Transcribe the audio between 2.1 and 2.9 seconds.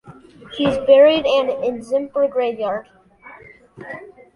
Graveyard.